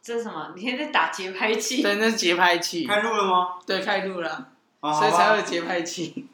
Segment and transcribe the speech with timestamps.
[0.00, 0.52] 这是什么？
[0.54, 1.82] 你现在在打节拍器？
[1.82, 2.86] 对，那是节拍器。
[2.86, 3.58] 开录了吗？
[3.66, 6.28] 对，开录了，哦、所以才有节拍器。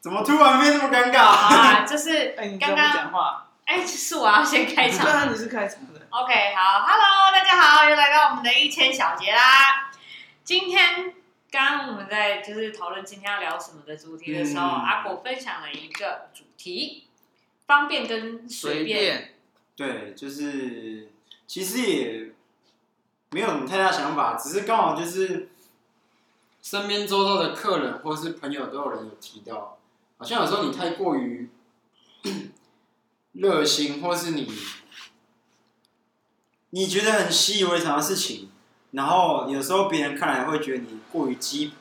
[0.00, 1.20] 怎么突然变这么尴尬？
[1.20, 3.50] 啊，就是 刚刚讲话。
[3.66, 5.04] 哎，是我要先开场。
[5.04, 6.00] 对啊，你是开场的。
[6.08, 9.92] OK，好，Hello，大家好，又来到我们的一千小节啦。
[10.42, 11.14] 今天
[11.50, 17.06] 刚刚我们在就是讨论今天要聊什么的主题的时候，嗯、阿果分享了一个主题：
[17.66, 18.98] 方便跟随便。
[18.98, 19.34] 随便。
[19.76, 21.10] 对，就是。
[21.48, 22.30] 其实也
[23.30, 25.48] 没有什么太大想法，只是刚好就是
[26.60, 29.78] 身边周遭的客人或是朋友都有人有提到，
[30.18, 31.48] 好像有时候你太过于
[33.32, 34.52] 热心，或是你
[36.68, 38.50] 你觉得很习以为常的事情，
[38.90, 41.76] 然后有时候别人看来会觉得你过于鸡婆，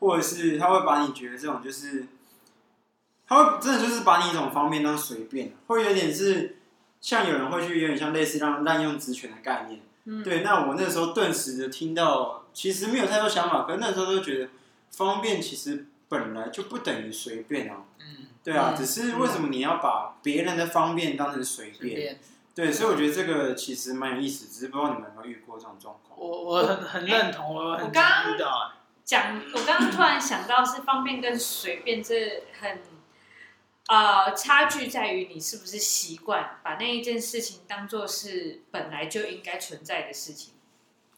[0.00, 2.06] 或者是他会把你觉得这种就是
[3.26, 6.55] 他会真的就是把你一种方面当随便，会有点是。
[7.06, 10.40] 像有人会去有点像类似让滥用职权的概念，嗯，对。
[10.40, 14.50] 那我那时候顿时的听到，其实没有太多想法，可是那时候都觉得
[14.90, 21.78] 方便其实本来就不等于随便啊，嗯，对啊，嗯，只是为什么你要把别人的方便当成随便？
[21.78, 22.18] 随便。
[22.56, 26.18] 对，所以我觉得这个其实蛮有意思，只是不知道你们有没有遇过这种状况。
[26.18, 28.72] 我我很很认同，我很刚刚。
[29.04, 32.80] 讲，我刚刚突然想到是方便跟随便，这很。
[33.88, 40.54] 呃，差距在于你是不是习惯把那一件事情当做是本来就应该存在的事情，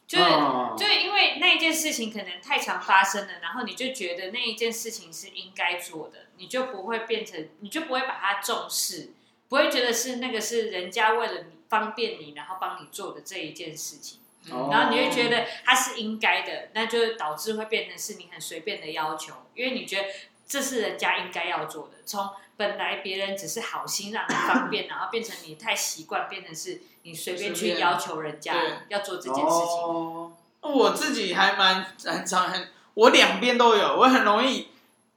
[0.05, 0.77] 就是、oh.
[0.77, 9.13] 就是因为那一件事情可能太常发生了，然后你就觉得那一件事情是应该做的，你就不会变成，你就不会把它重视，
[9.47, 14.19] 不会觉得是那个是人家为了你方便你，然后帮你做的这一件事情
[14.51, 14.71] ，oh.
[14.71, 20.07] 然后你会觉得它是应该的，那就导致会变成是你很随便的要求，因为你觉得
[20.47, 22.29] 这是人家应该要做的，从。
[22.59, 28.53] 本来别人只是好心让你方便， 然后变成你太习惯，变成是你随便去要求人家
[28.89, 29.81] 要做这件事情。
[29.81, 34.67] 哦，我自己还蛮很常很，我两边都有，我很容易，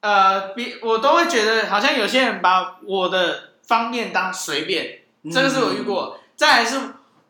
[0.02, 5.00] 呃，别我都会觉得好像有些人把我的方便当随便，
[5.32, 6.16] 这个是我遇过。
[6.16, 6.78] 嗯、再来是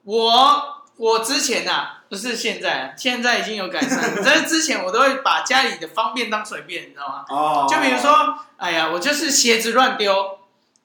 [0.04, 2.00] 我我之前啊。
[2.12, 4.12] 不是现在，现在已经有改善。
[4.22, 7.24] 但是之前我都会把家里的方便当随便，你知道吗？
[7.30, 7.66] 哦。
[7.66, 10.40] 就比如说，哎呀，我就是鞋子乱丢，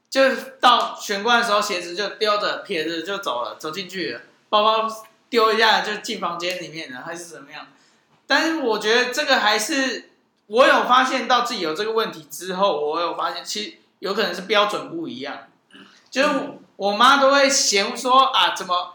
[0.09, 4.89] 就到玄关的时候，鞋子就丢着撇着就走了，走进去了，包包
[5.29, 7.67] 丢一下就进房间里面了，还是怎么样？
[8.25, 10.11] 但是我觉得这个还是，
[10.45, 15.39] 我有发现到自己有这个问题之后，我有发现其实有可能是标准不一样。
[16.09, 16.29] 就是
[16.77, 18.93] 我妈都会嫌说啊，怎么？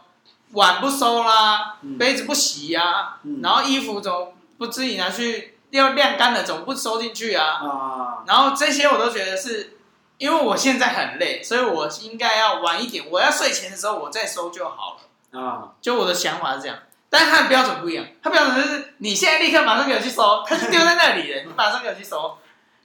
[0.53, 8.23] 碗不收啦，杯子不洗呀、啊嗯，然后衣服怎么不自己拿去要晾干了，怎么不收进去啊，啊？
[8.25, 9.77] 然后这些我都觉得是，
[10.17, 14.97] 因为我现在很累，所以我应该要晚一点，我要睡前的时候我再收就好
[15.31, 15.39] 了。
[15.39, 15.73] 啊。
[15.81, 16.77] 就我的想法是这样，
[17.09, 22.37] 但是他的标准不一样，他标准就是你现在立刻马上给我去收，他是丢在那里的， 你马上给我去收，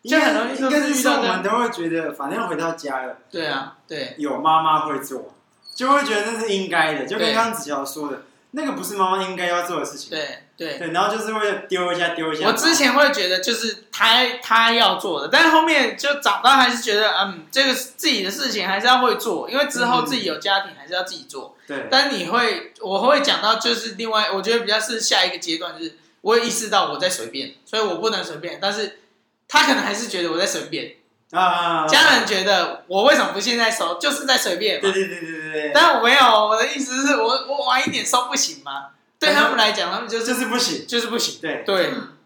[0.04, 5.34] 就很容易说是遇到我们都会觉得，反正回到家了，对啊，对，有妈妈会做。
[5.78, 10.10] 就会觉得那是应该的，就跟刚刚子乔说的，那个不是妈妈应该要做的事情。
[10.10, 12.48] 对对对，然后就是为了丢一下丢一下。
[12.48, 21.56] 我之前会觉得就是他他要做的，但是后面就长大还是觉得嗯，这个自己的事情还是要会做，因为之后自己有家庭还是要自己做。
[21.68, 28.98] 对、嗯，但你会我会讲到就是另外，我觉得比较是下一个阶段，就是我会意识到我在随便，所以我不能随便，但是
[29.46, 30.96] 他可能还是觉得我在随便。
[31.32, 31.86] 啊！
[31.86, 34.80] 家人觉得我为什么不现在收，就是在随便。
[34.80, 35.72] 对对对对对对。
[35.74, 38.90] 但我没有，我的意思是我我晚一点收不行吗？
[39.18, 41.38] 对他们来讲，他们就是就是不行，就是不行。
[41.42, 42.16] 对对、嗯。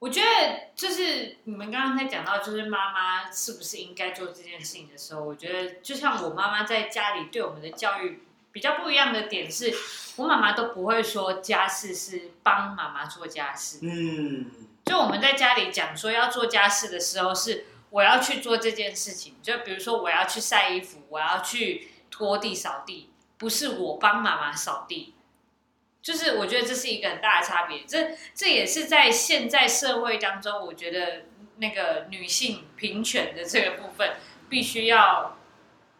[0.00, 0.26] 我觉得
[0.74, 9.72] 就是你们刚刚在讲到，就是妈妈是不是应该做这件事情的时候，我觉得就像我妈妈在家里对我们的教育比较不一样的点是，
[10.16, 13.78] 我妈妈都不会说家事是帮妈妈做家事。
[13.82, 14.46] 嗯。
[14.86, 17.66] 就我们在家里讲说要做家事的时候是。
[17.90, 25.14] 我要去做这件事情，就比如说我要去晒衣服，我要去拖地扫地，不是我帮妈妈扫地，
[26.02, 27.84] 就是我觉得这是一个很大的差别。
[27.86, 31.26] 这这也是在现在社会当中，我觉得
[31.56, 34.16] 那个女性平权的这个部分
[34.48, 35.36] 必须要。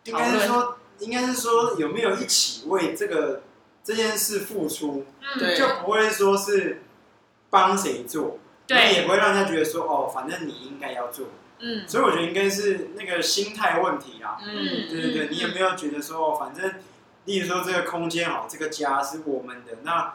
[0.05, 3.43] 应该是说，应该是说有没有一起为这个
[3.85, 6.83] 这件事付出，嗯，就不会说是
[7.51, 11.27] 帮谁做，对，也不会让他觉得说哦，反正你应该要做。
[11.61, 14.39] 嗯，所以我觉得应该是那个心态问题啊。
[14.43, 16.75] 嗯，对对对，你有没有觉得说，反正，
[17.27, 20.15] 例如说这个空间好，这个家是我们的，那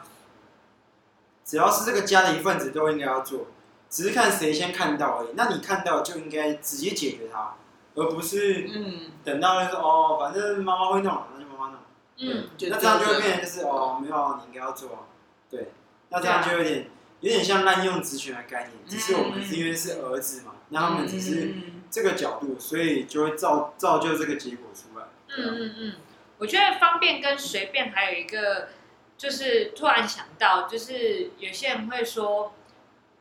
[1.44, 3.46] 只要是这个家的一份子，都应该要做，
[3.88, 5.28] 只是看谁先看到而已。
[5.34, 7.54] 那你看到就应该直接解决它，
[7.94, 11.80] 而不是嗯，等到说哦，反正妈妈会弄，那就妈妈弄。
[12.18, 15.06] 嗯，那这样就会变成就是哦，没有，你应该要做，
[15.48, 15.68] 对，
[16.08, 16.90] 那这样就有点
[17.20, 21.54] 有点像滥用职权的概念，只是我们是因为是儿子嘛，那他们只是
[21.90, 25.06] 这个角度，所以就会造造就这个结果出来。
[25.28, 25.92] 嗯嗯嗯，
[26.38, 28.68] 我觉得方便跟随便还有一个，
[29.16, 32.54] 就是突然想到，就是有些人会说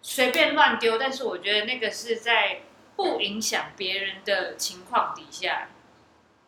[0.01, 2.62] 随便乱丢，但是我觉得那个是在
[2.95, 5.69] 不影响别人的情况底下。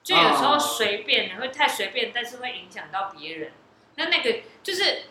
[0.04, 3.52] 就有时候随便，你会太随便，但是会影响到别人。
[3.96, 5.02] 那那个就是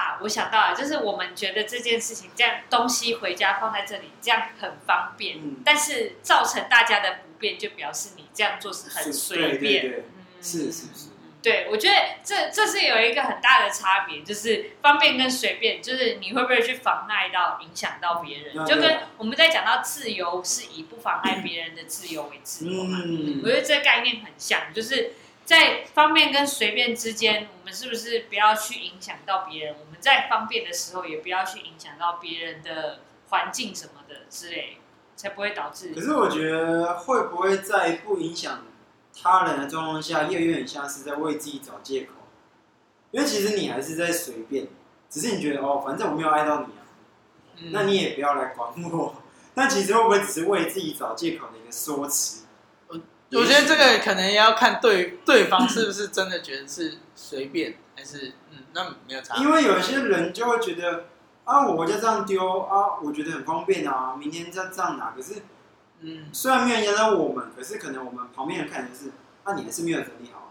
[0.00, 9.60] 啊，我想到了，就是我们觉得这件事情这样东西回家放在这里，这样很方便，嗯、但是造成大家的不便，就表示你这样做是很随便。
[9.60, 11.10] 对对对嗯，是是是。
[11.42, 18.66] 对，我觉得这这是有一个很大的差别，就是方便跟随便，就是你会不会去妨碍到、影响到别人？
[18.66, 23.00] 就跟我们在讲到自由，是以不妨碍别人的自由为自由嘛。
[23.04, 25.12] 嗯，我觉得这个概念很像，就是
[25.46, 29.74] 在方便跟随便之间，我们是不是不要去影响到别人？
[30.00, 34.78] 在方便的时候，也不要去影响到别人的环境什么的之类，
[35.14, 35.94] 才不会导致。
[35.94, 38.64] 可是我觉得会不会在不影响？
[39.22, 42.12] 他人的状况下，又有点像是在为自己找借口，
[43.10, 44.68] 因为其实你还是在随便，
[45.10, 46.86] 只是你觉得哦，反正我没有爱到你啊，
[47.58, 49.16] 嗯、那你也不要来管我。
[49.54, 52.44] 那其实会不会只是为自己找借口的一个说辞？
[52.86, 52.98] 我
[53.32, 59.36] 我觉得这个可能也要看对对方是不是真的觉得是随便，还是嗯，那没有差。
[59.36, 61.04] 因为有一些人就会觉得
[61.44, 65.42] 啊，我就这样丢啊，我觉得很方便啊，明天再这样拿，可是。
[66.02, 69.12] 嗯，虽然没有影响到我们，可是可能我们旁边人看的是，
[69.44, 70.50] 那、啊、你还是没有整理好，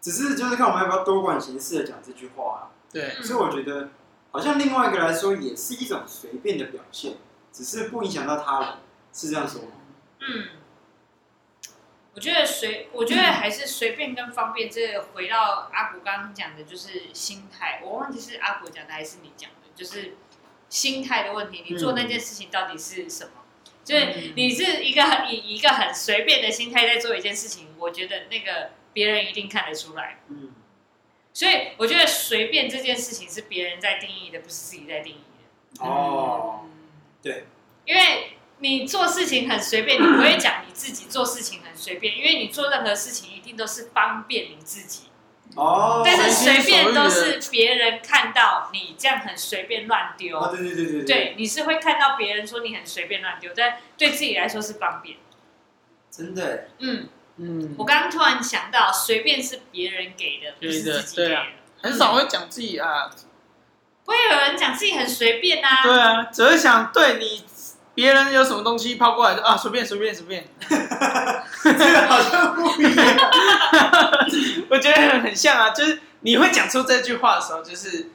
[0.00, 2.72] 只是就是看我们要不要多管闲事的讲这句话啊。
[2.90, 3.90] 对，所以我觉得
[4.30, 7.16] 好像另外一个来说也是一种随便的表现，
[7.52, 8.68] 只是不影响到他人，
[9.12, 9.68] 是这样说吗？
[10.20, 10.46] 嗯，
[12.18, 17.80] 我觉得随，我觉得还是随便跟方便，这个回到阿古刚刚讲的，就是心态。
[17.84, 20.16] 我忘记是阿古讲的还是你讲的，就是
[20.68, 21.62] 心态的问题。
[21.68, 23.30] 你做那件事情到底是什么？
[23.36, 23.44] 嗯
[23.84, 30.18] 就是你是一个很以一个很随便的心态在做一件事情，我觉得那个别人一定看得出来。
[30.28, 30.52] 嗯，
[31.32, 35.20] 所以我觉得随便这件事情是别人在定义的，不是自己在定义
[35.78, 35.86] 的。
[35.86, 36.66] 哦，
[37.22, 37.44] 对，
[37.86, 45.04] 因为你做事情很随便，你不会讲你自己做事情很随便，因为你做任何事情一定都是方便你自己。
[45.54, 50.38] 哦，但是随便都是别人看到你这样很随便乱丢。
[50.48, 51.04] 对对对对。
[51.04, 55.16] 对，你是会看到别人说你很随便乱丢，但对自己来说是方便。
[56.10, 56.68] 真的。
[56.78, 57.74] 嗯嗯。
[57.78, 61.42] 我刚刚突然想到，随便是别人给的，不是自己给的。
[61.80, 63.10] 很少会讲自己啊。
[64.04, 65.82] 不会有人讲自己很随便啊。
[65.82, 67.44] 对啊，只会想对你。
[67.98, 73.06] 别人有什么东西抛过来就啊，随便随便随便，这个好像不一样。
[74.70, 78.10] 我觉得很像啊，就是你会讲出这句话的时候，就是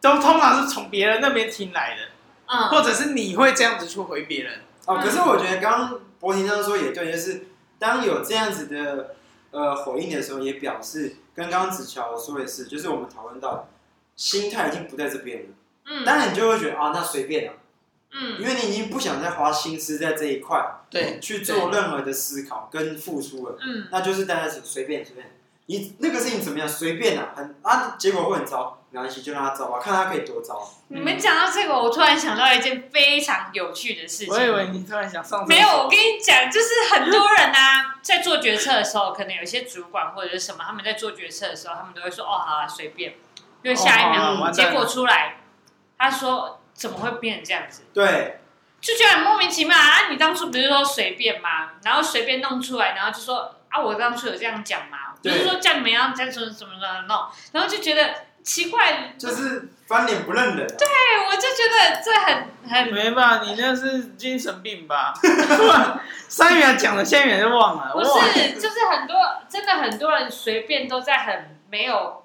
[0.00, 2.02] 都通常是从别人那边听来的，
[2.46, 4.60] 嗯，或者是你会这样子去回别人。
[4.86, 9.16] 哦，可是我觉得刚刚博婷这样说也对，就是当有这样子的
[9.50, 13.68] 呃回应的时候，也表示跟刚刚子乔说的是，就是我们讨论到
[14.14, 15.46] 心态已经不在这边了。
[15.86, 17.54] 嗯，当然你就会觉得啊，那随便了。
[18.12, 20.58] 嗯，因为你已经不想再花心思在这一块，
[20.88, 25.30] 对，去做任何的思考跟付出了，嗯，那就是大家是随便随便，
[25.66, 30.66] 你那个事情怎么样随便啊，很啊，结果会很糟，没关系，就让他糟吧，看他可以多糟。
[30.88, 34.32] 你们讲到这个，我突然想到一件非常有趣的事情。
[34.32, 43.16] 我以为你突然想上，没有，我跟你讲，就是很多人啊， 在做决策的时候，可能有些主管或者是什么，他们在做决策的时候，他们都会说，哦，好啊，随便，
[43.62, 45.36] 因为下一秒、哦、结果出来，
[45.98, 46.54] 他说。
[46.78, 47.82] 怎么会变成这样子？
[47.92, 48.38] 对，
[48.80, 50.08] 就觉得很莫名其妙啊！
[50.10, 51.72] 你当初不是说随便吗？
[51.82, 54.98] 然后随便弄出来，然后就说啊，我当初有这样讲吗？
[55.20, 56.72] 不是说叫你们要这样怎么怎么
[57.08, 60.66] 弄，然后就觉得奇怪，就是翻脸不认人。
[60.78, 60.86] 对，
[61.26, 63.40] 我就觉得这很很没吧？
[63.42, 65.12] 你那是精神病吧？
[66.28, 67.92] 上一秒讲了，下元就忘了。
[67.92, 69.16] 不是，就是很多
[69.48, 72.24] 真的很多人随便都在很没有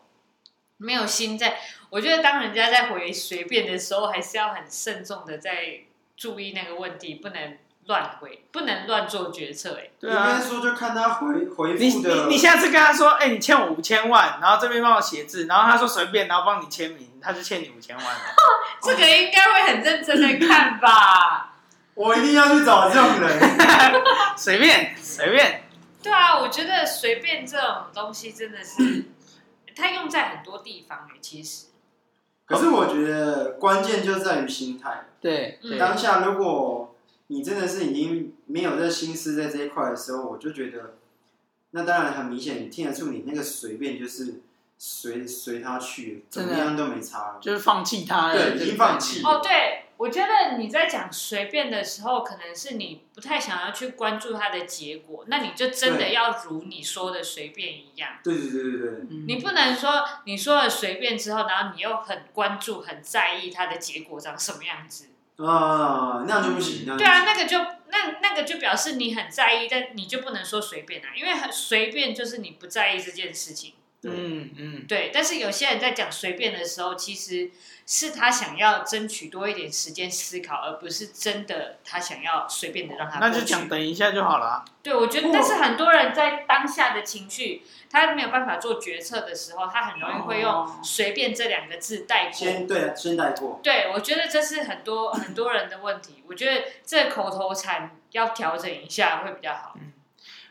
[0.78, 1.58] 没有心在。
[1.94, 5.82] 我觉得当人家在回随便的时候，还是要很慎重的在
[6.18, 9.78] 注意那个问题，不能乱回，不能乱做决策。
[9.80, 12.10] 哎，对啊，说就看他回回复的。
[12.10, 18.22] 你你你下次跟他说，哎、欸，你欠我五千万，然后这边帮我写字，然后他说随便，然后帮你签名，他就欠你五千万了。
[18.82, 21.54] 这个应该会很认真的看吧？
[21.94, 23.40] 我一定要去找这种人，
[24.36, 25.66] 随便随便。
[26.02, 29.06] 对啊，我觉得随便这种东西真的是，
[29.76, 31.68] 它用在很多地方哎，其实。
[32.46, 35.08] 可是我觉得关键就在于心态。
[35.22, 36.96] 对，当下如果
[37.28, 40.96] 你真的是已经没有这心思在这一块的时候，我就觉得
[41.72, 44.42] 那当然很明显，你听得出你那个随便就是
[44.78, 49.24] 随随他去，怎么样都没差了，就是放弃他了，对，已经放弃。
[49.24, 58.18] 哦，对，我觉得你在讲随便的时候，可能是你不太想要去关注它的结果，那你就真的要如你说的随便一样。
[58.24, 65.10] 对对对对对，嗯、你不能说你说了随便之后，然后你又很关注、很在意它的结果长什么样子。
[65.38, 66.86] 啊，那样就不行。
[66.98, 67.58] 对啊，那个就
[67.90, 73.74] 那那个就表示你很在意，但你就不能说随便啊，因为很随便就是你不在意这件事情。
[74.10, 75.12] 嗯嗯，对。
[75.14, 77.50] 但是有些人在讲随便的时候，其实
[77.86, 83.20] 是他想要争取多一点时间思考，而不是真的他想要随便的让他。
[83.20, 84.66] 那就讲等一下就好了啊。
[84.82, 92.34] 对，我觉得，但是很多人在当下的情绪，他没有办法做决策的时候，他很容易会用“随便”这两个字带过。
[92.34, 93.60] 先对，先带过。
[93.64, 96.24] 对，我觉得这是很多很多人的问题。
[96.28, 99.74] 我觉得这口头禅要调整一下会比较好。
[99.76, 99.94] 嗯。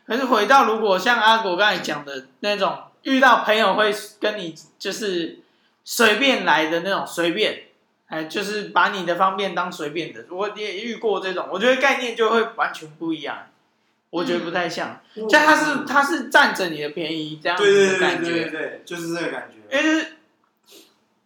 [0.05, 5.39] 可是回到如果像阿果刚才讲的那种，遇到朋友会跟你就是
[5.83, 7.63] 随便来的那种随便，
[8.07, 10.25] 哎，就是把你的方便当随便的。
[10.29, 13.47] 我也遇过这种，我觉得概念就会完全不一样。
[14.09, 19.75] 我觉得不太像，就他是他是占着你的便宜这样子的感觉，对对对，就是这个感觉。
[19.75, 20.07] 因为就是，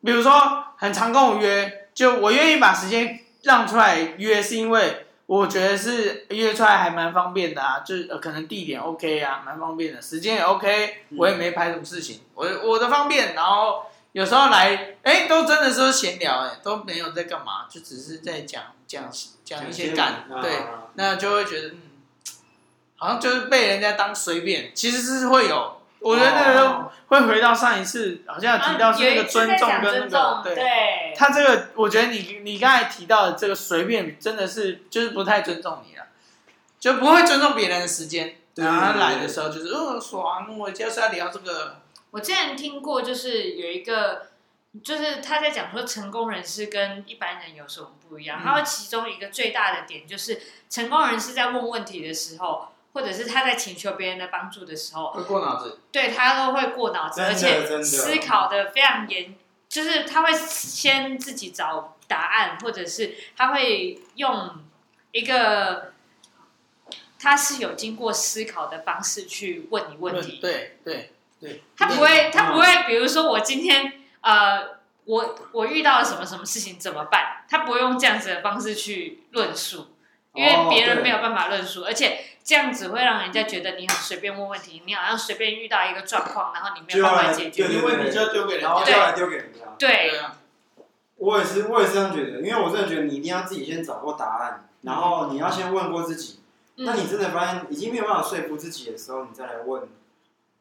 [0.05, 19.07] 比如说很常跟我约，就我愿意把时间让出来约，是因为我觉得是约出来还蛮方便的啊，就是可能地点 OK 啊，蛮方便的，时间也 OK，我也没排什么事情，我我的方便，然后有时候来，哎，都真的是闲聊，哎，都没有在干嘛，就只是在讲讲
[19.45, 20.51] 讲一些感，对，
[20.95, 21.75] 那就会觉得。
[22.99, 36.03] 好像就是被人家当随便，其实是会有，我觉得那个会回到上一次，好像提到是那个尊重跟那个，对，他这个，我觉得你你刚才提到的这个随便，真的是就是不太尊重你了，
[36.79, 41.77] 就不会尊重别人的时间，然后他来的时候就是哦爽，我就是要聊这个。
[42.11, 44.27] 我之前听过，就是有一个，
[44.83, 50.39] 就是他在讲说成功人士跟一般人有什么不一样，然后其中一个最大的点就是
[50.69, 52.69] 成功人士在问问题的时候。
[52.97, 59.35] 或者是他在请求别人的帮助的时候，会过脑子，对他都会过脑子，而且思考的非常严，
[59.69, 64.55] 就是他会先自己找答案，或者是他会用
[65.11, 65.93] 一个
[67.19, 70.39] 他是有经过思考的方式去问你问题。
[70.41, 77.45] 对对对，他不会，他不会，比如说我今天呃，我我遇到了什么什么事情怎么办？
[77.47, 79.93] 他不会用这样子的方式去论述，
[80.33, 82.33] 因为别人没有办法论述，而且。
[82.47, 89.65] 这样子会让人家觉得你很随便问问题，你好像随便遇到一个状况，然后你没有办法解决，你问题就丢给人家，然后就来丢给人家。
[89.77, 90.13] 对，
[91.17, 96.39] 我也是，我也是这样觉得，因为我真的觉得你一定要自己先找过答案，然后你要先问过自己。
[96.77, 99.83] 那、嗯、你真的发现已经没有办法说服自己的时候，你再来问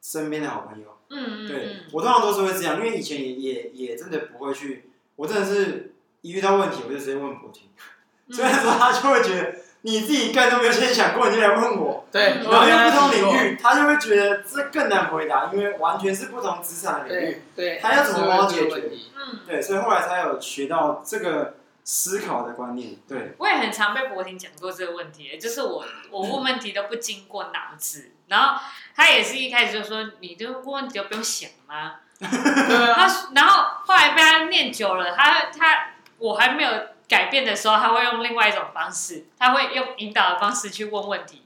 [0.03, 0.99] 身边的好朋友。
[1.11, 7.69] 嗯嗯，对，我通常都是会这样，因为以前也也也真的不会去，我真的是一遇到问题我就直接问博婷，
[8.37, 9.55] 所以说他就会觉得。
[9.87, 12.05] 你自己干都没有先想过，你就来问我。
[12.11, 17.43] 对，然后又不同领域，他就会觉得这更难回答，因为完全是不同职场领域。
[17.55, 18.91] 对，他要怎么帮我解决？
[19.15, 22.97] 嗯，对，所以后来才有学到这个思考的观念。
[23.07, 28.61] 对，我也很常被博婷讲过这个问题，就是我我问问题都不经过脑子，然后
[28.97, 31.95] 他也是一开始就说，你就问问题都不用想吗？
[32.19, 36.71] 他然后后来被他念久了，他他我还没有。
[37.09, 41.43] 改变的时候，他会用另外一种方式，他会用引导的方式去问问题，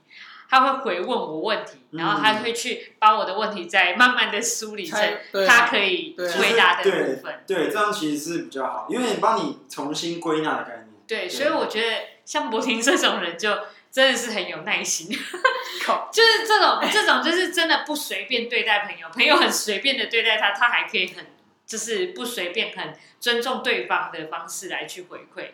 [0.48, 4.98] 他会回问我问题，然后他会去把我的问题再慢慢的梳理成
[5.46, 7.44] 他可以回答的部分。
[7.46, 10.86] 对，这样其实是比较好，因为你帮你重新归纳的概念。
[11.06, 13.50] 对，所以我觉得像博婷这种人就
[13.90, 15.08] 真的是很有耐心，
[16.12, 21.26] 就是这种这种就是真的不随便对待朋友，朋友很随便的对待他，他还可以很。
[21.70, 25.50] 就是不随便，很尊重对方的方式来去回馈。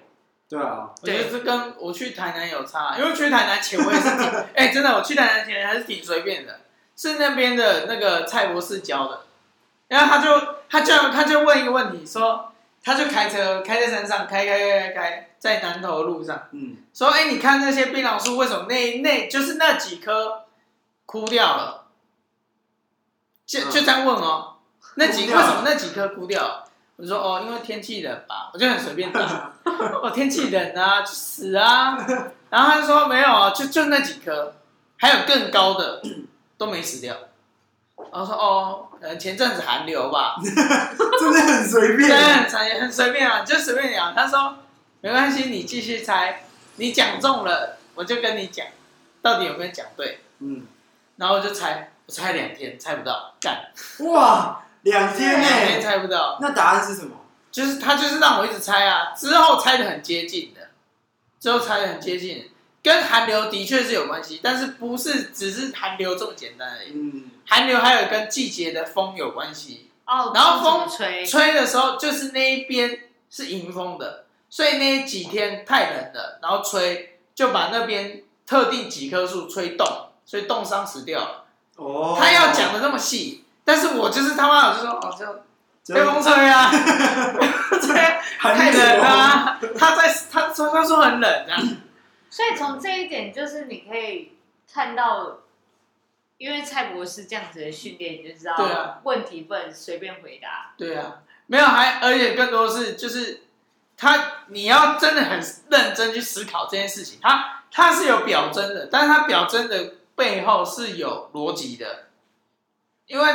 [0.48, 4.24] 对啊，我觉得这跟我去台南有差，因为去台南前我也是挺，
[4.56, 6.60] 哎、欸，真的，我去台南前还是挺随便的，
[6.96, 9.26] 是那边的那个蔡博士教的。
[9.88, 12.50] 然后他就他就他就问一个问题，说
[12.82, 20.46] 他就开车开在山上，开开开开开在南投的路上，嗯，说哎、欸，你看那些槟榔树为什么那那就是那几棵
[21.04, 21.88] 枯掉了？
[23.44, 24.45] 就就这样问哦。
[24.96, 26.64] 那几为什么那几棵枯掉？
[26.96, 29.20] 我就说哦，因为天气冷吧，我就很随便答。
[30.02, 31.96] 哦，天气冷啊，去死啊。
[32.48, 34.54] 然后他就说没有啊，就就那几棵，
[34.96, 36.02] 还有更高的
[36.56, 37.14] 都没死掉。
[38.10, 40.36] 然后说哦，可能前阵子寒流吧。
[40.42, 44.12] 真的很随便，很随很随便啊，就随便聊。
[44.12, 44.56] 他说
[45.02, 46.42] 没关系，你继续猜，
[46.76, 48.66] 你讲中了，我就跟你讲，
[49.20, 50.20] 到底有没有讲对？
[50.38, 50.66] 嗯，
[51.16, 51.92] 然后我就猜。
[52.08, 53.68] 我猜两天，猜不到，干，
[54.06, 57.16] 哇，两天呢、两天猜不到，那答案是什么？
[57.50, 60.68] 就是他就是让我一直猜啊，之后猜的很接近的，
[61.40, 62.50] 之后猜的很接近，
[62.84, 69.90] 跟寒流的确是有关系，但是不是只是寒流这么简单而已，嗯，寒流还有跟季节的风有关系。
[70.06, 71.26] 哦，然后风吹。
[71.26, 79.84] 吹的时候，就是那一边是迎风的，所以那几天太冷了，然后吹就把那边特定几棵树吹动，
[80.24, 81.44] 所以冻伤死掉了。
[81.74, 85.42] 哦，他要讲的那么细，但是我就是他妈，我就说哦，
[85.84, 86.70] 就被风吹啊，
[87.82, 89.60] 对，太冷了、啊。
[89.78, 91.76] 他在他说他说很冷这样，
[92.30, 94.38] 所以从这一点就是你可以
[94.72, 95.40] 看到。
[96.38, 100.74] 因为蔡博士这样子的训练，你就知道，对啊，问题不能随便回答。
[100.76, 103.44] 对啊，没有还，而且更多是就是
[103.96, 107.18] 他，你要真的很认真去思考这件事情。
[107.22, 112.08] 他他是有表征的，但是他表征的背后是有逻辑的，
[113.06, 113.32] 因为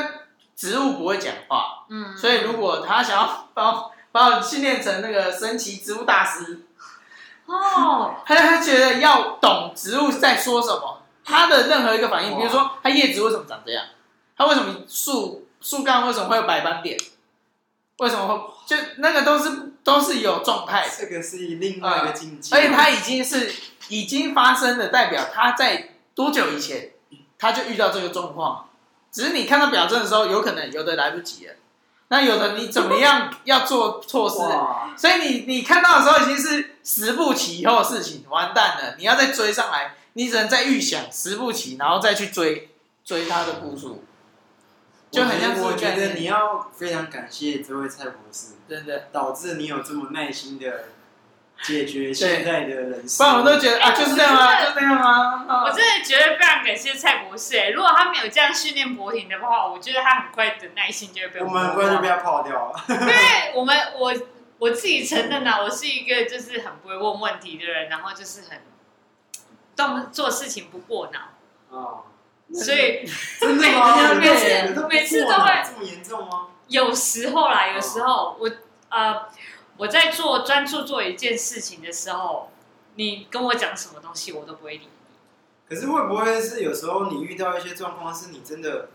[0.62, 6.68] 植物不会讲话，嗯，所以如果他想要把我把我训练成那个神奇植物大师，
[7.48, 11.00] 哦，他他觉得要懂植物在说什么。
[11.26, 13.84] 他的任何一个反应，比如说它叶子为什么长这样，
[14.38, 16.96] 它为什么树树干为什么会有白斑点，
[17.98, 23.52] 为什么会就那个都是都是有状态的，这个是另外一个境界，而且它已经是
[23.88, 26.92] 已经发生的，代表它在多久以前
[27.40, 28.68] 它就遇到这个状况，
[29.12, 31.54] 只是你看到表征的时候，有可能有的来不及了，
[32.08, 34.38] 那有的你怎么样 要做措施，
[34.98, 39.96] 所以你你看到的时候已经是十步棋以后的事情，完蛋了，你要再追上来。
[40.14, 42.70] 你只能再预想十步棋，然后再去追
[43.06, 44.04] 追他的步数，
[45.10, 45.58] 就很像。
[45.62, 50.84] 我觉得你要非常感谢这位蔡博士，真的导致你有这么耐心的
[51.64, 53.18] 解决现在的人生。
[53.18, 55.64] 不然我都觉得啊，就是这样啊，就这样啊。
[55.66, 62.84] 我真的觉得非常感谢蔡博士哎，如果他没有这样训练博婷的话，我觉得他很快的耐心就会被我们很快就被他泡掉了。
[62.90, 63.14] 因为
[63.56, 64.14] 我们我
[64.60, 68.60] 我自己承认啊，我是一个就是很不会问问题的人，然后就是很。
[69.74, 71.20] 动做事情不过脑
[71.70, 72.04] 哦，
[72.54, 74.14] 所以真的吗？
[74.16, 76.48] 每次每次都会这么严重吗？
[76.68, 78.52] 有时候啦，有时候我
[78.90, 79.28] 呃
[79.82, 82.52] 我在做专注做一件事情的时候，
[82.98, 84.90] 你跟我讲什么东西，我都不会理你。
[85.68, 88.90] 可是会不会是有时候你遇到一些状况，是你真的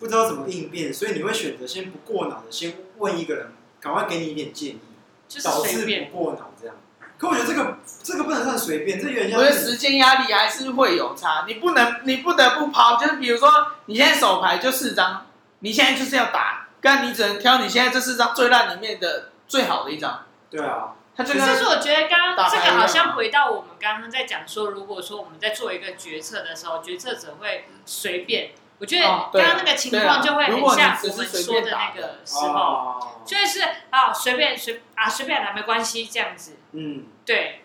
[0.00, 4.80] 不知道怎么应变，所以你会选择先不过脑的，先问一个人，赶快给你一点建议，
[5.28, 6.74] 就是随便导致不过脑这样。
[7.16, 9.38] 可我觉得这个这个不能算随便，这有点像。
[9.38, 12.96] 我觉得时间压力还是会有差，你不能，你不得不抛。
[12.96, 13.48] 就是比如说，
[13.86, 15.24] 你现在手牌就四张，
[15.60, 20.24] 你现在就是要打，但你只能挑你现在这四张最烂里面的最好的一张。
[20.52, 28.50] 对啊，他就可是我觉得刚刚这个好像回到我们刚刚在讲说，如果说我们在做一个决策的时候，决策者会随便。
[28.78, 33.60] 我觉得刚刚那个情况就会很像我们说的那个时候，就是
[33.90, 37.62] 啊随便随啊随便来没关系这样子，嗯，对，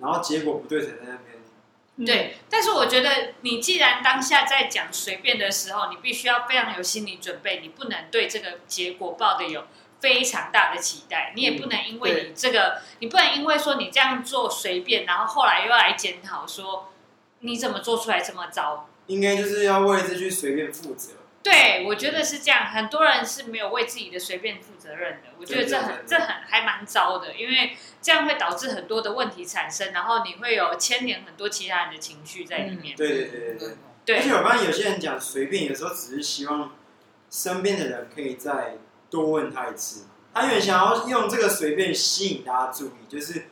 [0.00, 9.64] 然后结果不对才在那边，对，但是我觉得你既然当下在讲随便的时候，你必须要非常有心理准备，你不能对这个结果抱的有
[10.00, 16.92] 非常大的期待，你也不能因为你这个，你不能因为说你这样做随便，然后后来又要来检讨说
[17.40, 18.88] 你怎么做出来这么糟。
[19.06, 21.12] 应该就是要为这句随便负责。
[21.42, 22.64] 对，我觉得是这样。
[22.64, 25.28] 很多人是没有为自己的随便负责任的。
[25.38, 32.96] 我觉得这很、这很还蛮糟的，因为这样会导致很多的问题产生，然后你会有牵连很多其他人的情绪在里面。
[32.96, 33.68] 对对对对对。
[34.06, 34.16] 对。
[34.16, 36.72] 而且我发现有些人讲随便，有时候只是希望
[37.30, 38.78] 身边的人可以再
[39.14, 43.46] 多问他一次，他有点想要用这个随便吸引大家注意，就是。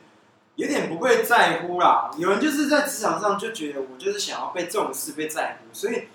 [0.55, 6.09] 有点不被在乎啦，有人就是在职场上就觉得我就是想要被重视、被在乎，所以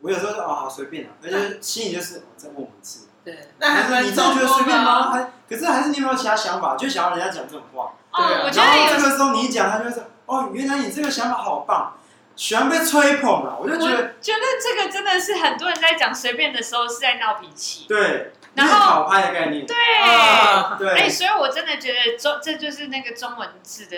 [0.00, 3.08] 我有时候说哦好随便啊，而且心里就是再问我一次。
[3.24, 5.10] 对，那还你这样觉得随便吗？
[5.10, 6.76] 还可是还是你有没有其他想法？
[6.76, 7.92] 就想要人家讲这种话。
[8.12, 11.94] 哦，对啊，我觉得有然后这个时候你一讲，他就会说哦，原来你这个想法好棒，
[12.36, 13.58] 喜欢被吹捧啊！
[13.60, 17.86] 我就觉得，觉得这个真的是很多人在讲随便的时候是在闹脾气。
[17.88, 18.32] 对。
[18.54, 23.96] 然后讨拍的概念，对，啊、对，哎、欸，所以我真的觉得中，这就是那个中文字的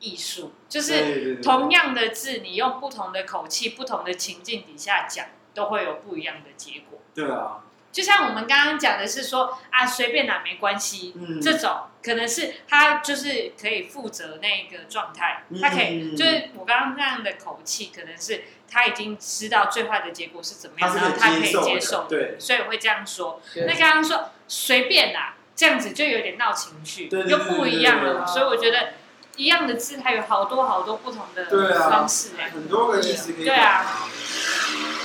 [0.00, 7.00] 艺术，就是同样的字，你用不同的口气、不同的情境底下讲，都会有不一样的结果。
[7.14, 7.60] 对啊。
[7.94, 23.40] 就像我们刚刚讲的是说啊，随便拿没关系，嗯，这种可能是他就是可以负责那个状态，嗯、他可以就是我刚刚那样的口气，可能是他已经知道最坏的结果是怎么样，然后他可以接受，对，所以我会这样说。
[23.54, 28.26] 那刚刚说随便啦，这样子就有点闹情绪，又不一样了。
[28.26, 28.94] 所以我觉得
[29.36, 31.46] 一样的字，它有好多好多不同的
[31.88, 33.44] 方式，啊、很多个意思可以。
[33.44, 33.86] 对啊。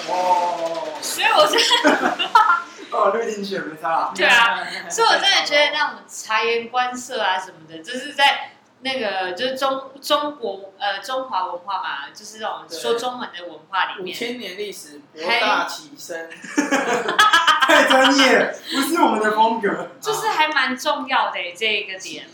[0.10, 0.98] 哦。
[1.02, 2.18] 所以我真的
[2.92, 4.12] 哦，录进去也没差。
[4.16, 16.30] 对啊， 所以我真的觉得那种察言观色啊什么的，就是在那个就是中中国呃中华文化嘛，就是这种说中文的文化里面，五千年历史博大起深，
[17.68, 22.26] 太专业，不是我们的风格， 就是还蛮重要的这一个点。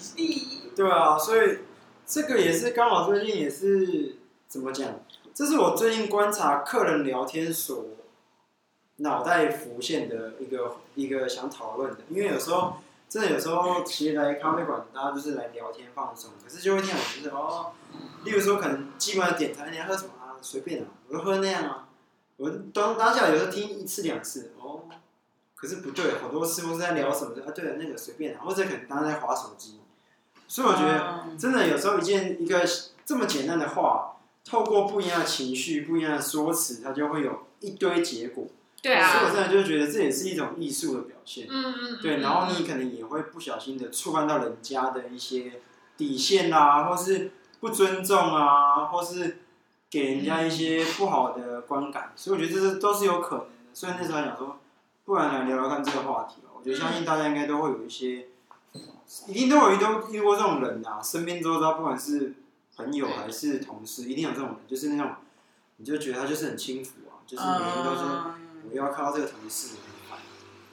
[0.75, 1.59] 对啊，所以
[2.05, 4.87] 这个也是刚好最近也是怎么讲？
[5.33, 7.83] 这是我最近观察客人聊天所
[8.97, 12.77] 脑袋浮现的一个一个想讨论的，因为有时候
[13.09, 17.73] 真的有时候其实来咖啡馆，大家就是来聊天放松，可是就会听我就是哦，
[18.23, 20.39] 例如说可能基本的点餐，你要喝什么啊？
[20.41, 21.89] 随便啊，我就喝那样啊。
[22.37, 24.83] 我当当下有时候听一次两次哦，
[25.55, 27.51] 可是不对，好多师傅是在聊什么的啊？
[27.53, 29.79] 对了，那个随便啊，或者可能大家在划手机。
[30.47, 32.65] 所以我觉得真的有时候一件一个
[33.05, 34.11] 这么简单的话。
[34.47, 38.45] 透过不一样的情绪、不一样的说辞，它就会有一堆结果。
[38.85, 41.47] 对啊，所以我真的就觉得这也是一种艺术的表现。
[41.49, 41.99] 嗯嗯。
[42.01, 45.61] 对，然后你可能也会不小心的触犯到人家的一些
[45.97, 49.39] 底线啊，或是不尊重啊，或是
[49.89, 52.11] 给人家一些不好的观感。
[52.15, 53.51] 所以我觉得这是都是有可能的。
[53.73, 54.59] 所以那时候想说，
[55.03, 56.49] 不然来聊聊看这个话题吧。
[56.55, 58.27] 我觉得相信大家应该都会有一些，
[59.27, 62.33] 一定都有遇都遇过这种人啊，身边都知道，不管是。
[62.77, 65.13] 朋友还是同事，一定有这种人，就是那种，
[65.77, 68.35] 你就觉得他就是很轻浮啊，就是每天都说
[68.79, 69.75] 我要看到这个同事。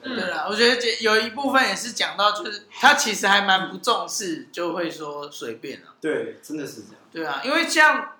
[0.03, 5.87] 对了，我觉得有一部分也是讲到，就是他其实还蛮不重视，就会说随便了。
[6.01, 6.95] 对，真的是这样。
[7.11, 8.17] 对啊，因为像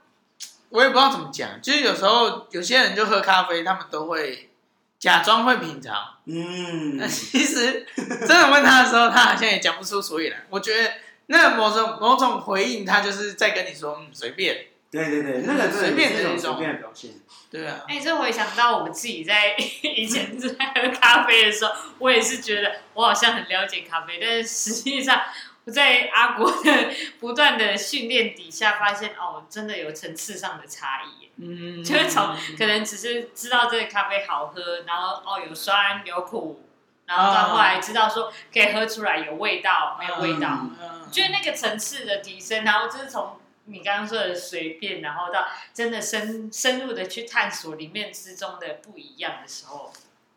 [0.70, 4.52] 我也不知道怎么讲，就是有时候有些人就喝咖啡，他们都会
[5.00, 10.46] 假装会品尝，嗯，那其实真的问他的时候，他好像也讲不出所以然。
[10.50, 10.92] 我觉得。
[11.28, 14.66] 那某种某种回应，他就是在跟你说，嗯，随便。
[14.94, 17.10] 对对对，那个随便的一种随便的表现。
[17.50, 17.82] 对啊。
[17.88, 25.20] 哎、欸，这回想到我们自己在 以前在喝咖啡的时候，我也是觉得我好像很了解咖啡，但是实际上
[25.66, 31.30] 我在阿国的不断的训练底下，发现哦，真的有层次上的差异。
[31.38, 31.84] 嗯。
[31.84, 36.62] 就是从可能只是知道这个咖啡好喝，然后哦有酸有苦。
[37.06, 40.66] 然后到后来知道说可以喝出来有味道没有味道，
[41.12, 42.64] 就是那个层次的提升。
[42.64, 49.92] 然后就是从你刚刚说的随便，然后到真的深深入的去探索里面之中的不一样的时候，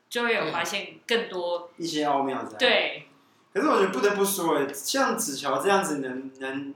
[0.09, 2.57] 就会有发现更多一些奥妙在。
[2.57, 3.09] 对。
[3.53, 6.75] 可是我觉得不得不说，哎，像子乔这样子能能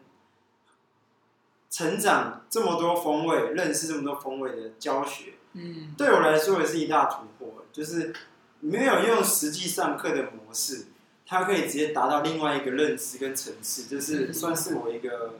[1.70, 8.14] 成长这么多风味，认识这么多风味的教学，嗯，对我来说也是一大突破，就是。
[8.62, 10.88] 没有用实际上课的模式，
[11.24, 15.36] 它可以直接达到另外一个认知跟层次，就是算是我一个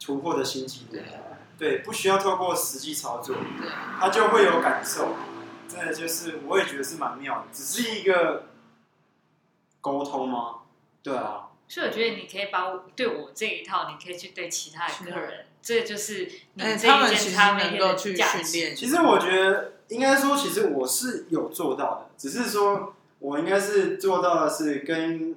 [0.00, 0.98] 突破的新纪录。
[1.58, 3.36] 对，不需要透过实际操作，
[3.98, 5.14] 他就会有感受。
[5.68, 8.46] 真的就是，我也觉得是蛮妙的，只是一个
[9.80, 10.60] 沟通吗？
[11.02, 11.48] 对啊。
[11.68, 18.74] 所以我觉得你可以把我对我这一套，你可以去对其他的客人，这就是你这一件他们能够去训练。
[18.76, 19.72] 其实我觉得。
[19.88, 25.34] 应该说，其实我是有做到的，只是说我应该是做到的是跟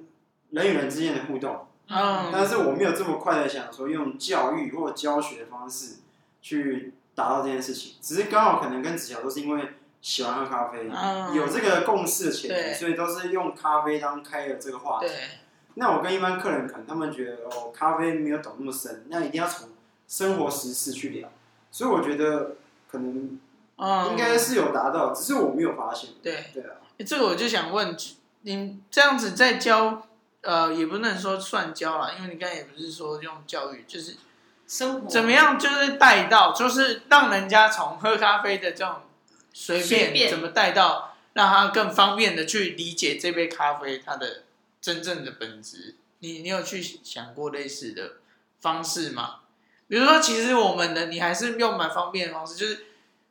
[0.50, 5.96] 人与人之间的互动，嗯，但是我没有这么快的想说用教育或教学的方式
[6.40, 15.08] 去达到这件事情，只是刚好可能跟子乔都是因为喜欢喝咖啡，嗯，有这个共识的前提，所以都是用咖啡当开了这个话题。
[15.74, 19.68] 那我跟一般客人可能他们觉得哦，咖啡没有懂那么深，那一定要从
[20.06, 21.30] 生活实事去聊，
[21.70, 22.56] 所以我觉得
[22.90, 23.38] 可能。
[23.76, 26.10] 嗯，应该是有达到，只是我没有发现。
[26.22, 27.96] 对对啊，这个我就想问，
[28.42, 30.06] 你这样子在教，
[30.42, 34.16] 呃，也不能说算教啦，因为你刚才也不是说用教育，就是
[34.68, 39.02] 生活怎么样，就是带到，就是让人家从喝咖啡的这种
[39.52, 44.42] 随便，随便怎么带到，让他更方便的去理解这杯咖啡它的
[44.80, 45.96] 真正的本质。
[46.20, 48.12] 你你有去想过类似的
[48.60, 49.40] 方式吗？
[49.88, 52.86] 比如说，其实我们的你还是用蛮方便的方式，就是。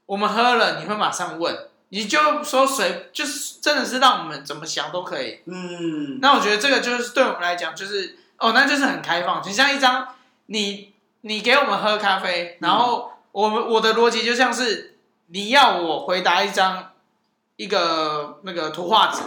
[0.08, 5.41] 我们喝了，你会马上问，你就说谁，就是真的是让我们怎么想都可以。
[5.45, 9.43] 嗯，那我觉得这个就是对我们来讲，就是哦，那就是很开放。
[9.43, 10.08] 就像一张
[10.45, 16.91] 你你给我们喝咖啡，然后我们我的逻辑就像是你要我回答一张
[17.58, 19.21] 一个那个图画纸，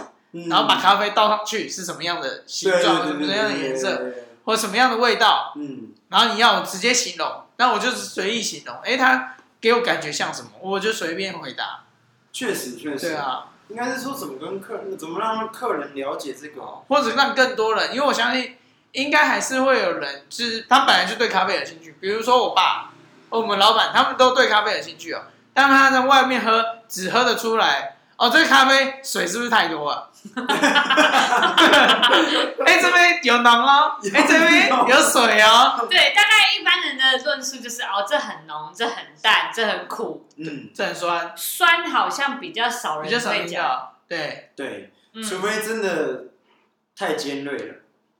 [0.49, 4.11] 然后把咖啡倒上去是什么样的形状，什么样的颜色，
[4.43, 8.75] 或什么样的味道，嗯，然后你要我直接形容，那我就是随意形容。
[8.83, 9.33] 哎，他。
[9.61, 11.84] 给我感觉像什么，我就随便回答。
[12.35, 18.57] 确实，确实，对啊，应该是说怎么跟客人，怎么让客人了解这个，或者让更多人，因为我相信
[18.91, 21.95] 应该还是会有人，就是他本来就对咖啡有兴趣。
[22.01, 22.91] 比如说我爸，
[23.29, 25.21] 我们老板，他们都对咖啡有兴趣哦。
[25.53, 30.09] 但他在外面喝，只喝得出来哦，这个咖啡水是不是太多了？
[32.65, 35.85] 哎，这边有浓哦，哎，这边有水哦。
[35.89, 43.91] 对，大概一般人的论述就是哦，这很浓，这很淡，这很苦，嗯，这很酸，酸好像比较少人比较少会讲。
[44.07, 46.25] 对，对，嗯除非真的
[46.95, 47.75] 太尖锐了。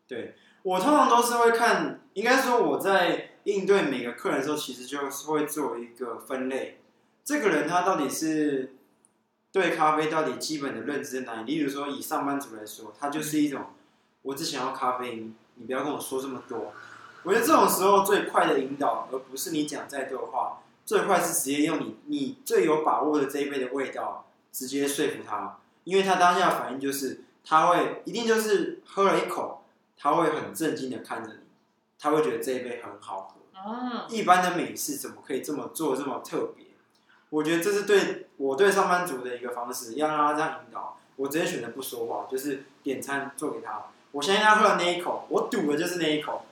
[0.08, 6.80] 对，我通常都是会看，应该说我在应对每个客人的时候，其实就是会做一个分类。
[7.24, 8.76] 这个人他到底是
[9.56, 11.56] 对咖啡到底基本的认知在哪里？
[11.56, 13.68] 例如说，以上班族来说，他就是一种，
[14.24, 16.74] 我只想要咖啡因，你不要跟我说这么多。
[17.24, 25.58] 我觉得这种时候最快的引导，而不是你讲再多的话，最快是直接用你你最有把握的这一杯的味道，直接说服他。
[25.86, 29.64] 因为他当下的反应就是，他会一定就是喝了一口，
[29.96, 31.40] 他会很震惊的看着你，
[31.98, 33.40] 他会觉得这一杯很好喝。
[33.58, 36.65] 哦，一般的美式怎么可以这么做这么特别？
[37.30, 40.98] 我觉得这是对我对上班族的一个方式，要让他这样引导。
[41.18, 43.86] 我直接选择不说话，就是点餐做给他。
[44.12, 46.46] 我相信他喝了那一口，我赌的就是那一口，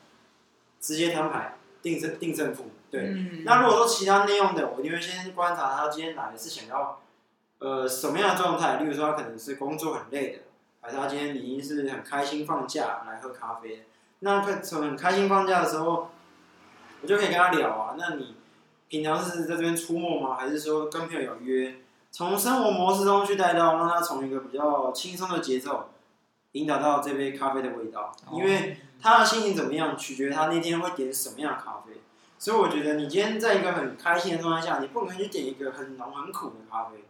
[0.80, 2.72] 直接摊牌定胜定胜负。
[2.90, 7.00] 对，嗯那如果说其他内用的，我就会先观察他今天来是想要。
[7.60, 8.76] 呃，什么样的状态？
[8.76, 10.40] 例如说，他可能是工作很累的，
[10.82, 13.86] 还是他今天已经是很开心放假来喝咖啡？
[14.20, 16.10] 那他从很开心放假的时候，
[17.02, 17.96] 我就可以跟他聊啊。
[17.98, 18.36] 那你
[18.94, 20.36] 平常是在这边出没吗？
[20.36, 21.78] 还是说跟朋友有约？
[22.12, 25.90] 从生活模式中去带到，让他从一个比较轻松的节奏，
[26.52, 28.16] 引导到这杯咖啡的味道。
[28.32, 32.04] 因为他的心情怎么样，取决于他那天会点什么样的咖啡。
[32.38, 37.04] 所以我觉得，你今天在一个很开心的状态下，你不可能去点一个很浓很苦的咖啡。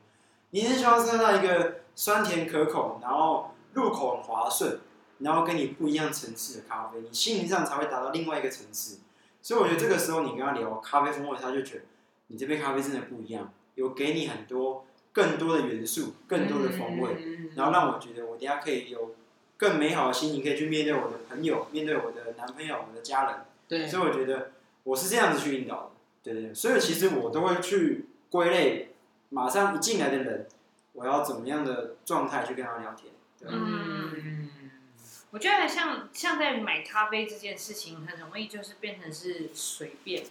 [0.51, 4.79] 你是希望喝到一个酸甜可口，然后入口很滑顺，
[5.17, 8.99] 然后跟你不一样层次的咖啡，你心灵上才会达到另外一个层次。
[9.43, 11.81] 所以我觉得这个时候你跟他聊咖啡风味，他就觉得
[12.27, 17.15] 你这杯咖啡真的不一样，有给你很多更多的元素，更多的风味，
[17.55, 19.13] 然后让我觉得我等下可以有
[19.57, 23.35] 更美好的心情，可以去面对我的朋友，面对我的男朋友，我的家人。
[23.67, 24.53] 对，所以我觉得
[24.83, 25.91] 我是这样子去引导的，
[26.23, 26.53] 对对对。
[26.53, 28.89] 所以其实我都会去归类。
[29.29, 30.47] 马上一进来的人，
[30.91, 33.11] 我要怎么样的状态去跟他聊天？
[33.39, 34.42] 对嗯，
[35.33, 40.23] 我觉得像像在买咖啡这件事情，很容易就是变成是随便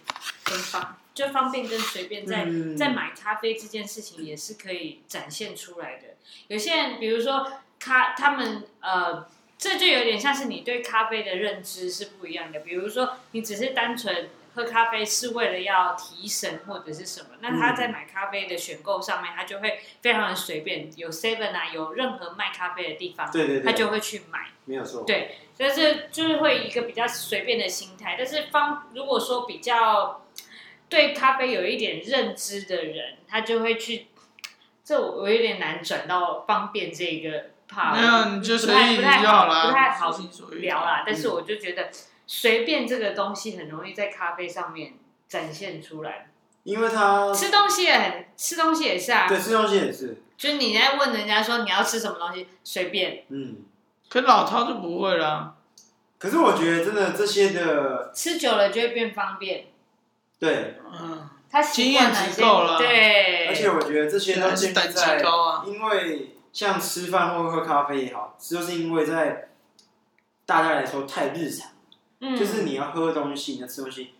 [0.45, 6.15] 跟方，就方便跟随便在，在、嗯、在买咖啡这件事情也是可以展现出来的。
[6.47, 12.61] 有些人，比如说咖，他们呃，这就有点像是你对咖啡的认知是不一样的。
[12.61, 14.29] 比如说，你只是单纯。
[14.55, 17.29] 喝咖啡是为了要提神或者是什么？
[17.39, 25.03] 那他在买咖啡的选购上面，他就会非常的随便，有 Seven 啊，有任何卖咖啡的地方，对对对，他就会去买，没有错。
[25.05, 28.15] 对，所以这就是会一个比较随便的心态。
[28.17, 30.25] 但是方如果说比较
[30.87, 34.07] 对咖啡有一点认知的人，他就会去，
[34.83, 40.15] 这我有点难转到方便这个 part，没有，你就随意不太就好了，不太好
[40.51, 41.01] 聊啦。
[41.01, 41.89] 嗯、但是我就觉得。
[42.25, 44.93] 随便这个东西很容易在咖啡上面
[45.27, 46.29] 展现出来，
[46.63, 50.21] 因为他吃东西也很吃东西也是啊，对，吃东西也是。
[50.37, 53.23] 就是你在问人家说你要吃什么东西，随便。
[53.29, 53.57] 嗯，
[54.09, 55.55] 可老饕就不会啦。
[56.17, 59.65] 可是我觉得真的这些的吃久了就会变方便。
[60.39, 62.77] 对，嗯，他经验足够了。
[62.77, 69.49] 对，而且我觉得这些都建立在高啊，因为像吃饭或喝咖啡也好，就是因为在
[70.45, 71.71] 大家来说太日常。
[72.37, 74.11] 就是你要喝东西，你要吃东西，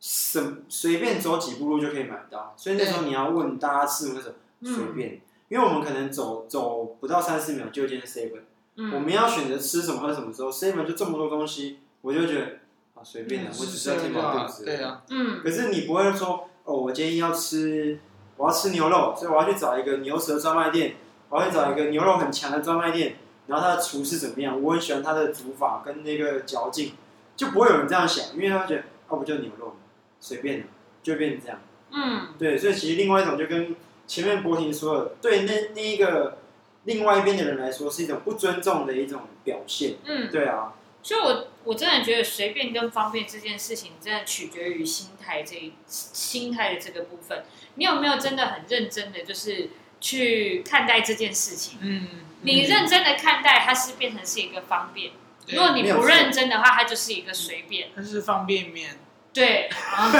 [0.00, 2.54] 什随便走几步路就可以买到。
[2.56, 4.22] 所以那时候你要问大家吃什么，
[4.62, 5.20] 随便，嗯、
[5.50, 8.40] 因为我们可能走走不到三十秒就见 seven，、
[8.76, 12.46] 嗯、我们要选择吃什么喝什么时候，seven 就这么多东西，我就觉得
[12.94, 14.64] 啊随便的，嗯、我只是要填饱肚子。
[14.64, 15.40] 对啊，嗯。
[15.42, 17.98] 可是你不会说哦，我今天要吃，
[18.36, 20.96] 我要吃牛肉，所以我要去找一个牛舌专卖店，
[21.28, 23.16] 我要去找一个牛肉很强的专卖店，
[23.48, 24.62] 然后他的厨师怎么样？
[24.62, 26.94] 我很喜欢他的煮法跟那个嚼劲。
[27.40, 29.76] 就不会有人这样想，因为他觉得，哦，不就牛肉嘛？
[30.20, 30.66] 随便的，
[31.02, 31.58] 就变成这样。
[31.90, 33.74] 嗯，对，所以其实另外一种就跟
[34.06, 36.36] 前面博婷说的，对那那一个
[36.84, 39.94] 另外一边的人来说，是一种不尊重的一种表现。
[40.04, 40.74] 嗯，对啊。
[41.02, 47.42] 所以我我真的觉得随便跟方便这件事情，真的取决于心态这一心态的这个部分。
[47.76, 51.78] 你有没有真的很认真的，就是去看待这件事情？
[51.80, 52.06] 嗯，
[52.42, 55.12] 你认真的看待，它是变成是一个方便。
[55.52, 57.90] 如果你不认真的话，它就是一个随便。
[57.94, 58.98] 它是方便面。
[59.32, 60.10] 对， 方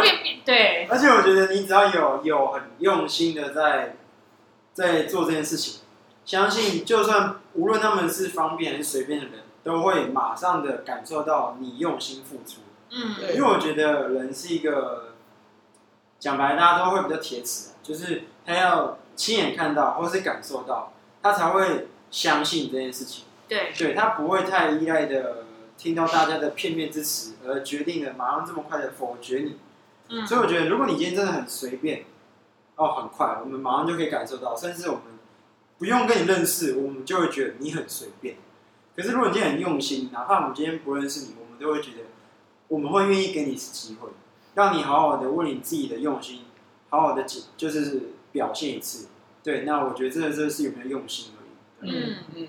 [0.00, 0.40] 便面。
[0.44, 0.86] 对。
[0.90, 3.96] 而且我觉得你只要有有很用心的在
[4.72, 5.80] 在做这件事情，
[6.24, 12.62] 相信就算无论他们是方便还是随便的人，都会马上的感受到你用心付出。
[12.90, 13.16] 嗯。
[13.34, 15.12] 因为我觉得人是一个
[16.18, 23.24] 讲白，大家都会比较铁齿，就是他要亲眼看到或是感受到，他才会相信这件事情。
[23.50, 25.44] 对，对他不会太依赖的
[25.76, 29.56] 听到大家的片面之词而决定了马上这么快的否决你。
[30.08, 32.04] 嗯，所以我觉得，如果你今天真的很随便，
[32.76, 35.02] 哦，很快，我们马上就可以感受到，甚至我们
[35.78, 38.36] 不用跟你认识，我们就会觉得你很随便。
[38.94, 42.04] 可是如果你今天很用心，哪怕我们今天不认识你，我们都会觉得，
[42.68, 44.10] 我们会愿意给你一次机会，
[44.54, 46.42] 让你好好的为你自己的用心，
[46.88, 47.24] 好好的
[47.56, 49.08] 就是表现一次。
[49.42, 51.90] 对，那我觉得这个这是有没有用心而已。
[51.90, 52.46] 嗯嗯，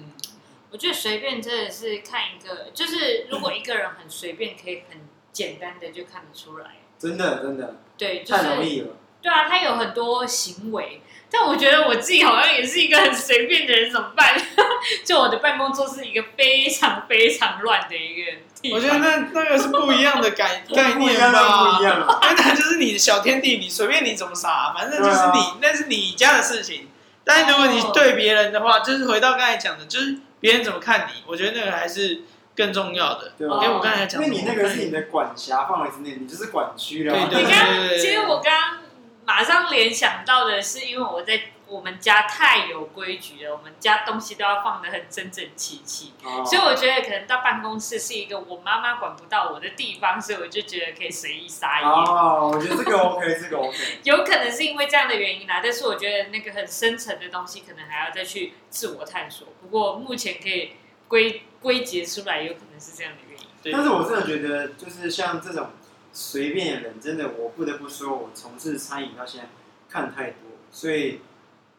[0.71, 6.67] 我觉得随便真的是看一个，就是如果一个人很随便，可以很简单的就看得出来。
[6.97, 8.87] 真的，真的，对，就是，太容易了。
[9.21, 14.35] 对啊，他有很多行为，但我觉得我自己好像也是一个很随便的人，怎么办？
[15.05, 18.31] 就我的办公桌是一个非常非常乱的一个
[18.61, 18.79] 地方。
[18.79, 26.87] 我觉得那那个是不一样的概 概念吧，不一样，那 就是你的小天地，你随便你怎么撒，反正就是你，啊、那是你家的事情。
[27.23, 32.23] 但是如果你对别人的话，就是回到刚才讲的，就是别人怎么看你，我觉得那个还是。
[32.53, 37.17] 更重要的，对，因为我刚才讲，因为你那个是你的管辖范围之内，你就是管区了。
[37.17, 38.79] 你刚，其实我刚刚
[39.25, 41.39] 马上联想到的是，因为我在
[41.71, 51.85] 我们家太有规矩了，我们家东西都要放的很整整齐齐，哦，所以我觉得可能到办公室是一个我妈妈管不到我的地方，所以我就觉得可以随意撒野。
[51.87, 53.77] 哦，我觉得这个 OK，这个 OK。
[54.03, 59.47] 有可能是因为这样的原因啦，但是我觉得那个很深层的东西，可能还要再去自我探索。
[59.61, 60.71] 不过目前可以
[61.07, 61.43] 归。
[61.61, 63.71] 归结出来有可能是这样的原因，对。
[63.71, 65.69] 但是我真的觉得，就是像这种
[66.11, 69.47] 随便的人，真的我不得不说，我从事餐饮到现在
[69.87, 71.21] 看太多，所以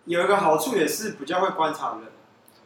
[0.04, 2.12] 有一个好处也是比较会观察人，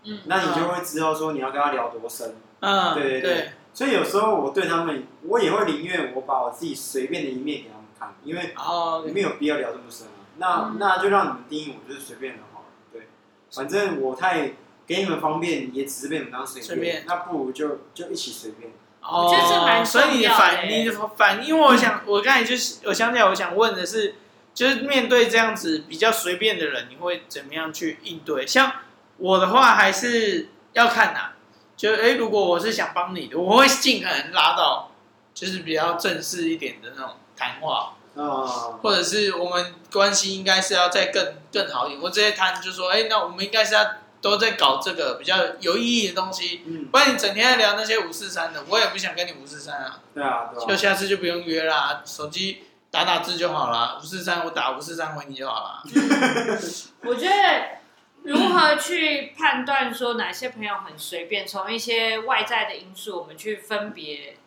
[0.04, 3.34] 嗯，那你就会知道说你要跟他聊多深，嗯，对对对。
[3.34, 10.10] 对，所以有时候我对他们，我也会宁愿我把我自己随便的一面给他们看，因为哦，没有必要聊这么深啊。
[10.38, 13.08] 那、嗯、那就让你们定义我就是随便的好了，对，
[13.52, 14.52] 反正我太。
[14.88, 18.70] 给你们方便，也只是被你们当随便，便，那不如就就一起随便。
[19.02, 19.28] 哦，
[19.66, 24.14] 蛮所以你反你反，因为我想，我刚才就是我想起来，我想问的是，
[24.56, 28.44] 就是面对这样子比较随便的人，你会怎么样去应对？
[28.44, 28.72] 像
[29.18, 31.32] 我的话，还是要看呐、啊。
[31.76, 34.90] 就哎，如果我是想帮你的，我会尽可能拉到，
[35.34, 42.00] 就是比较正式一点的那种谈话啊、哦，或者是我们关系应该是要再更更好一点。
[42.02, 43.86] 我直接谈，就说哎，那我们应该是要。
[44.22, 50.00] 都在搞这个比较有意义的东西，嗯，不然你整天在聊那些五四三的，我也不想跟你五四三啊。
[50.12, 52.64] 对啊，对啊，就下次就不用约啦，手机
[52.96, 54.00] 打打字就好了。
[54.00, 55.82] 五四三我打五四三回你就好了。
[57.04, 57.80] 我觉得
[58.22, 64.38] 如何去判断说哪些朋友很随便，从一些外在的因素，我们去分别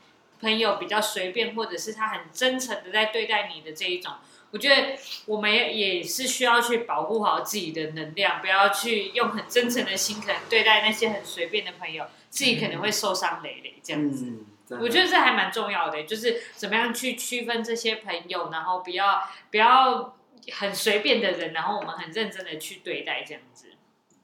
[0.41, 4.13] 朋友比较随便，或者是他很真诚的在对待你的这一种。
[4.49, 14.25] 我觉得我们也是需要去保护好自己的能量，不要去用很真诚的心，可能对待那些很随便的朋友，自己可能会受伤累累这样子。
[14.25, 14.45] 嗯，
[14.79, 20.15] 我觉得这还蛮重要的，就是怎么样去区分这些朋友，然后不要不要
[20.51, 23.67] 很随便的人，然后我们很认真的去对待这样子。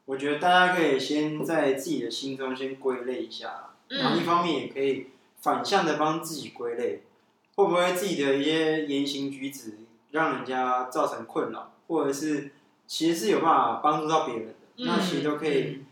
[0.05, 5.07] 我觉得大家可以先在自己的心中先归类一下，嗯，然后一方面也可以
[5.41, 7.01] 反向的帮自己归类，
[7.55, 9.79] 会不会自己的一些言行举止，
[10.11, 12.51] 让人家造成困扰，或者是
[12.85, 15.83] 其实是有办法帮助到别人的，嗯，那其实都可以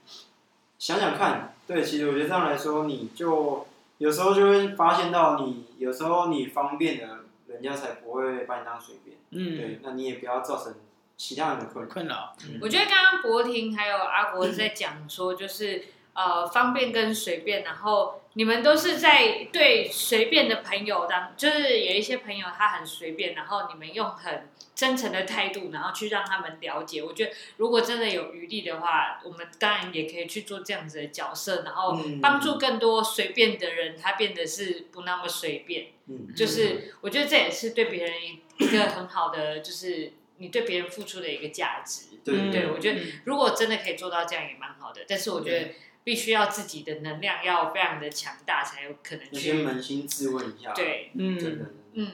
[0.78, 1.56] 想想看。
[1.66, 3.66] 对，其实我觉得这样来说，你就
[4.04, 9.18] 有时候就会发现到你，有时候你方便了，人家才不会把你当随便。
[9.30, 10.76] 嗯，对，那你也不要造成
[11.16, 12.36] 其他人的困困扰。
[12.62, 15.86] 我觉得刚刚博婷还有阿国在讲说，就是。
[16.13, 27.02] 呃，方便跟随便，然后你们都是在对随便的朋友当，就是有一些朋友他很随便，然后你们用很真诚的态度，然后去让他们了解。
[27.02, 35.88] 我觉得如果真的有余力的话，我们当然也可以去做这样子的角色，然后帮助更多随便的人，他变得是不那么随便。
[36.06, 38.13] 嗯，就是我觉得这也是对别人
[38.60, 42.18] 一个很好的，就是你对别人付出的一个价值。
[42.24, 45.70] 对，对，我觉得如果真的可以做到这样也蛮好的，但是我觉得。
[46.04, 49.39] 必须要自己的能量要非常的强大，才有可能去。
[49.39, 50.72] 先扪心自问一下。
[50.74, 52.12] 对，嗯嗯，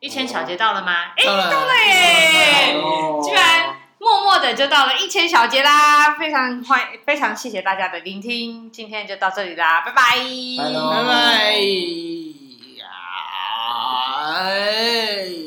[0.00, 1.12] 一千小节到了吗？
[1.16, 2.74] 哎、哦欸，到了耶！
[3.22, 10.16] 居然默默的就到了一千小节啦，非常欢，非常谢谢大家的聆听，今天就到这里啦，拜拜，
[10.58, 10.72] 拜
[14.24, 15.39] 拜。